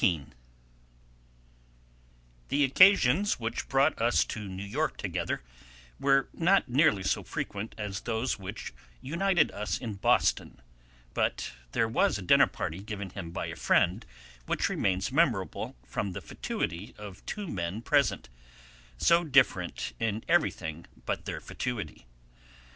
XIX. 0.03 0.23
The 2.49 2.63
occasions 2.63 3.39
which 3.39 3.67
brought 3.69 4.01
us 4.01 4.25
to 4.25 4.47
New 4.47 4.63
York 4.65 4.97
together 4.97 5.43
were 5.99 6.27
not 6.33 6.67
nearly 6.67 7.03
so 7.03 7.21
frequent 7.21 7.75
as 7.77 7.99
those 8.01 8.39
which 8.39 8.73
united 8.99 9.51
us 9.51 9.77
in 9.77 9.93
Boston, 9.93 10.59
but 11.13 11.51
there 11.73 11.87
was 11.87 12.17
a 12.17 12.23
dinner 12.23 12.47
given 12.83 13.11
him 13.11 13.29
by 13.29 13.45
a 13.45 13.55
friend 13.55 14.03
which 14.47 14.69
remains 14.69 15.11
memorable 15.11 15.75
from 15.85 16.13
the 16.13 16.21
fatuity 16.21 16.95
of 16.97 17.23
two 17.27 17.45
men 17.47 17.83
present, 17.83 18.27
so 18.97 19.23
different 19.23 19.93
in 19.99 20.23
everything 20.27 20.87
but 21.05 21.25
their 21.25 21.39
fatuity. 21.39 22.07